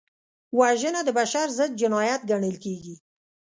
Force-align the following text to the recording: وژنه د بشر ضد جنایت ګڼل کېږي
وژنه 0.59 1.01
د 1.05 1.09
بشر 1.19 1.47
ضد 1.57 1.71
جنایت 1.81 2.21
ګڼل 2.29 2.55
کېږي 2.63 2.95